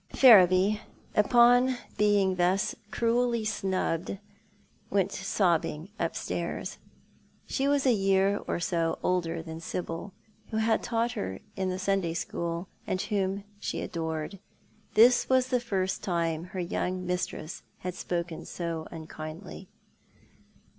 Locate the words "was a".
7.67-7.91